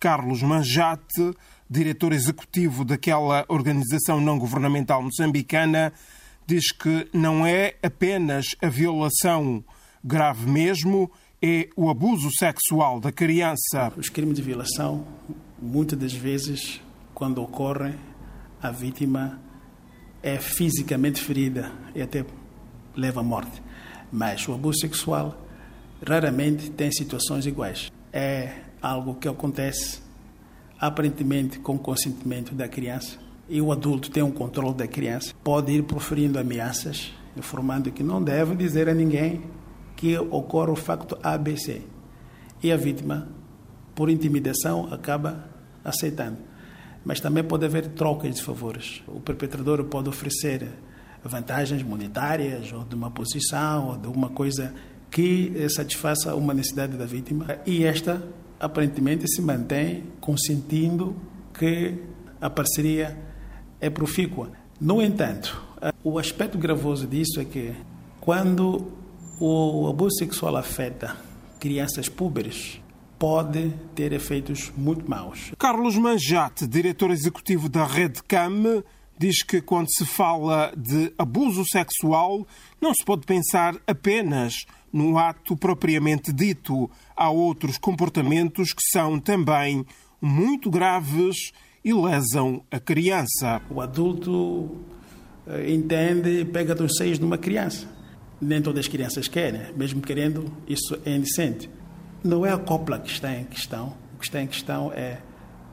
Carlos 0.00 0.42
Manjate, 0.42 1.34
diretor 1.68 2.14
executivo 2.14 2.86
daquela 2.86 3.44
organização 3.48 4.18
não 4.18 4.38
governamental 4.38 5.02
moçambicana, 5.02 5.92
diz 6.46 6.72
que 6.72 7.06
não 7.12 7.46
é 7.46 7.74
apenas 7.82 8.46
a 8.62 8.68
violação 8.68 9.62
grave 10.02 10.50
mesmo, 10.50 11.10
é 11.42 11.68
o 11.76 11.90
abuso 11.90 12.30
sexual 12.38 12.98
da 12.98 13.12
criança. 13.12 13.92
Os 13.96 14.08
crimes 14.08 14.36
de 14.36 14.42
violação, 14.42 15.06
muitas 15.60 15.98
das 15.98 16.12
vezes, 16.14 16.80
quando 17.14 17.42
ocorrem, 17.42 17.94
a 18.62 18.70
vítima 18.70 19.38
é 20.22 20.38
fisicamente 20.38 21.20
ferida 21.20 21.72
e 21.94 22.00
até 22.00 22.24
leva 22.96 23.20
à 23.20 23.22
morte. 23.22 23.62
Mas 24.10 24.48
o 24.48 24.54
abuso 24.54 24.80
sexual 24.80 25.46
raramente 26.06 26.70
tem 26.70 26.90
situações 26.90 27.46
iguais. 27.46 27.92
É 28.12 28.69
algo 28.80 29.14
que 29.14 29.28
acontece 29.28 30.00
aparentemente 30.78 31.58
com 31.58 31.78
consentimento 31.78 32.54
da 32.54 32.66
criança 32.68 33.18
e 33.50 33.60
o 33.60 33.72
adulto 33.72 34.10
tem 34.10 34.22
um 34.22 34.30
controle 34.30 34.74
da 34.74 34.86
criança, 34.86 35.34
pode 35.42 35.72
ir 35.72 35.82
proferindo 35.82 36.38
ameaças, 36.38 37.12
informando 37.36 37.90
que 37.90 38.02
não 38.02 38.22
deve 38.22 38.54
dizer 38.54 38.88
a 38.88 38.94
ninguém 38.94 39.42
que 39.96 40.16
ocorre 40.16 40.70
o 40.70 40.76
facto 40.76 41.18
ABC. 41.20 41.82
E 42.62 42.70
a 42.70 42.76
vítima, 42.76 43.28
por 43.92 44.08
intimidação, 44.08 44.88
acaba 44.92 45.50
aceitando. 45.84 46.38
Mas 47.04 47.18
também 47.18 47.42
pode 47.42 47.64
haver 47.64 47.88
trocas 47.88 48.36
de 48.36 48.42
favores. 48.42 49.02
O 49.08 49.18
perpetrador 49.18 49.82
pode 49.84 50.08
oferecer 50.08 50.68
vantagens 51.24 51.82
monetárias, 51.82 52.72
ou 52.72 52.84
de 52.84 52.94
uma 52.94 53.10
posição, 53.10 53.88
ou 53.88 53.96
de 53.96 54.06
alguma 54.06 54.30
coisa 54.30 54.72
que 55.10 55.68
satisfaça 55.70 56.36
uma 56.36 56.54
necessidade 56.54 56.96
da 56.96 57.04
vítima. 57.04 57.58
E 57.66 57.84
esta, 57.84 58.22
aparentemente, 58.60 59.26
se 59.26 59.40
mantém 59.40 60.04
consentindo 60.20 61.16
que 61.58 61.94
a 62.40 62.50
parceria 62.50 63.18
é 63.80 63.88
profícua. 63.88 64.52
No 64.80 65.02
entanto, 65.02 65.60
o 66.04 66.18
aspecto 66.18 66.58
gravoso 66.58 67.06
disso 67.06 67.40
é 67.40 67.44
que 67.44 67.72
quando 68.20 68.92
o 69.40 69.88
abuso 69.88 70.16
sexual 70.18 70.56
afeta 70.56 71.16
crianças 71.58 72.08
púberes, 72.08 72.80
pode 73.18 73.70
ter 73.94 74.14
efeitos 74.14 74.72
muito 74.76 75.08
maus. 75.08 75.52
Carlos 75.58 75.96
Manjate, 75.96 76.66
diretor 76.66 77.10
executivo 77.10 77.68
da 77.68 77.84
Rede 77.84 78.22
CAM, 78.22 78.82
diz 79.18 79.42
que 79.42 79.60
quando 79.60 79.88
se 79.90 80.06
fala 80.06 80.72
de 80.74 81.12
abuso 81.18 81.62
sexual, 81.70 82.46
não 82.80 82.94
se 82.94 83.04
pode 83.04 83.26
pensar 83.26 83.76
apenas 83.86 84.64
no 84.92 85.18
ato 85.18 85.56
propriamente 85.56 86.32
dito. 86.32 86.90
Há 87.16 87.30
outros 87.30 87.78
comportamentos 87.78 88.72
que 88.72 88.82
são 88.92 89.18
também 89.18 89.84
muito 90.20 90.70
graves 90.70 91.52
e 91.84 91.92
lesam 91.92 92.62
a 92.70 92.78
criança. 92.78 93.60
O 93.70 93.80
adulto 93.80 94.76
eh, 95.46 95.72
entende 95.72 96.40
e 96.40 96.44
pega 96.44 96.74
dos 96.74 96.96
seios 96.96 97.18
de 97.18 97.24
uma 97.24 97.38
criança 97.38 98.00
nem 98.40 98.62
todas 98.62 98.80
as 98.80 98.88
crianças 98.88 99.28
querem, 99.28 99.60
mesmo 99.76 100.00
querendo, 100.00 100.50
isso 100.66 100.98
é 101.04 101.14
indecente. 101.14 101.68
Não 102.24 102.46
é 102.46 102.52
a 102.52 102.58
copla 102.58 102.98
que 102.98 103.10
está 103.10 103.34
em 103.34 103.44
questão, 103.44 103.94
o 104.14 104.18
que 104.18 104.24
está 104.24 104.40
em 104.40 104.46
questão 104.46 104.90
é 104.92 105.18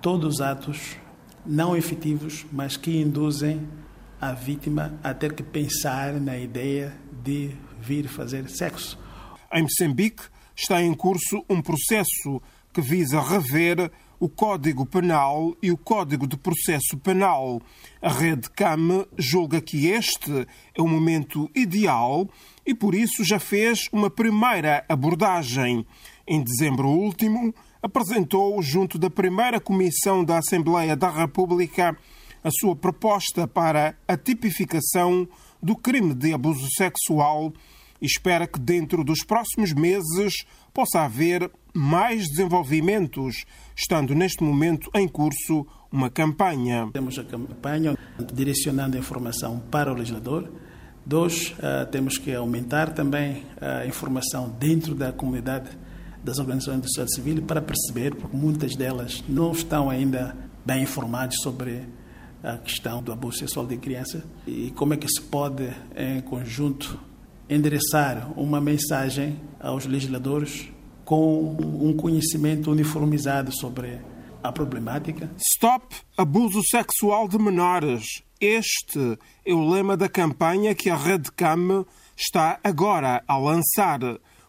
todos 0.00 0.36
os 0.36 0.40
atos 0.40 0.96
não 1.44 1.76
efetivos, 1.76 2.46
mas 2.52 2.76
que 2.76 3.00
induzem 3.00 3.66
a 4.20 4.32
vítima 4.32 4.94
a 5.02 5.12
ter 5.12 5.32
que 5.32 5.42
pensar 5.42 6.12
na 6.14 6.38
ideia 6.38 6.94
de 7.24 7.50
vir 7.80 8.06
fazer 8.06 8.48
sexo. 8.48 8.96
Em 9.52 9.62
Moçambique 9.64 10.22
está 10.56 10.82
em 10.82 10.94
curso 10.94 11.44
um 11.46 11.60
processo 11.60 12.40
que 12.72 12.80
visa 12.80 13.20
rever 13.20 13.90
o 14.18 14.26
Código 14.30 14.86
Penal 14.86 15.54
e 15.62 15.70
o 15.70 15.76
Código 15.76 16.26
de 16.26 16.38
Processo 16.38 16.96
Penal. 16.96 17.60
A 18.00 18.08
Rede 18.08 18.48
CAM 18.48 19.04
julga 19.18 19.60
que 19.60 19.88
este 19.88 20.46
é 20.74 20.80
o 20.80 20.88
momento 20.88 21.50
ideal 21.54 22.26
e 22.64 22.74
por 22.74 22.94
isso 22.94 23.22
já 23.24 23.38
fez 23.38 23.90
uma 23.92 24.08
primeira 24.08 24.86
abordagem. 24.88 25.84
Em 26.26 26.42
dezembro 26.42 26.88
último, 26.88 27.54
apresentou, 27.82 28.62
junto 28.62 28.98
da 28.98 29.10
primeira 29.10 29.60
Comissão 29.60 30.24
da 30.24 30.38
Assembleia 30.38 30.96
da 30.96 31.10
República, 31.10 31.94
a 32.42 32.50
sua 32.50 32.74
proposta 32.74 33.46
para 33.46 33.98
a 34.08 34.16
tipificação 34.16 35.28
do 35.62 35.76
crime 35.76 36.14
de 36.14 36.32
abuso 36.32 36.66
sexual 36.74 37.52
e 38.02 38.06
espera 38.06 38.48
que 38.48 38.58
dentro 38.58 39.04
dos 39.04 39.20
próximos 39.24 39.72
meses 39.72 40.44
possa 40.74 41.02
haver 41.02 41.48
mais 41.72 42.28
desenvolvimentos, 42.28 43.44
estando 43.76 44.12
neste 44.12 44.42
momento 44.42 44.90
em 44.92 45.06
curso 45.06 45.64
uma 45.90 46.10
campanha. 46.10 46.90
Temos 46.92 47.16
a 47.18 47.24
campanha 47.24 47.96
direcionando 48.34 48.96
a 48.96 49.00
informação 49.00 49.60
para 49.70 49.92
o 49.92 49.94
legislador. 49.94 50.50
Dois, 51.06 51.50
uh, 51.52 51.86
temos 51.90 52.18
que 52.18 52.34
aumentar 52.34 52.92
também 52.92 53.44
a 53.60 53.86
informação 53.86 54.50
dentro 54.58 54.94
da 54.94 55.12
comunidade 55.12 55.70
das 56.24 56.38
organizações 56.38 56.80
da 56.80 56.86
sociedade 56.86 57.14
civil 57.14 57.42
para 57.42 57.60
perceber, 57.60 58.14
porque 58.14 58.36
muitas 58.36 58.76
delas 58.76 59.22
não 59.28 59.52
estão 59.52 59.90
ainda 59.90 60.36
bem 60.64 60.82
informadas 60.82 61.36
sobre 61.42 61.82
a 62.42 62.58
questão 62.58 63.02
do 63.02 63.12
abuso 63.12 63.38
sexual 63.38 63.66
de 63.66 63.76
criança 63.76 64.24
e 64.46 64.70
como 64.72 64.94
é 64.94 64.96
que 64.96 65.08
se 65.08 65.20
pode, 65.20 65.68
em 65.96 66.20
conjunto, 66.20 66.98
endereçar 67.48 68.32
uma 68.38 68.60
mensagem 68.60 69.38
aos 69.60 69.86
legisladores 69.86 70.68
com 71.04 71.56
um 71.58 71.94
conhecimento 71.96 72.70
uniformizado 72.70 73.52
sobre 73.52 74.00
a 74.42 74.50
problemática. 74.50 75.30
Stop 75.54 75.94
abuso 76.16 76.60
sexual 76.68 77.28
de 77.28 77.38
menores. 77.38 78.22
Este 78.40 79.18
é 79.44 79.52
o 79.52 79.68
lema 79.68 79.96
da 79.96 80.08
campanha 80.08 80.74
que 80.74 80.90
a 80.90 80.96
Redcam 80.96 81.84
está 82.16 82.58
agora 82.64 83.22
a 83.26 83.38
lançar. 83.38 84.00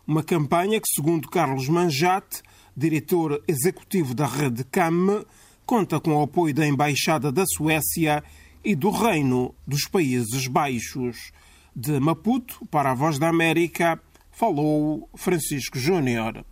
Uma 0.05 0.23
campanha 0.23 0.79
que, 0.79 0.87
segundo 0.93 1.29
Carlos 1.29 1.69
Manjate, 1.69 2.41
diretor 2.75 3.43
executivo 3.47 4.13
da 4.13 4.25
Redcam, 4.25 5.23
conta 5.65 5.99
com 5.99 6.15
o 6.15 6.23
apoio 6.23 6.53
da 6.53 6.65
Embaixada 6.65 7.31
da 7.31 7.45
Suécia 7.45 8.23
e 8.63 8.75
do 8.75 8.89
Reino 8.89 9.53
dos 9.67 9.83
Países 9.87 10.47
Baixos. 10.47 11.31
De 11.75 11.99
Maputo 11.99 12.65
para 12.67 12.91
a 12.91 12.93
Voz 12.93 13.17
da 13.17 13.29
América, 13.29 13.99
falou 14.31 15.09
Francisco 15.15 15.79
Júnior. 15.79 16.45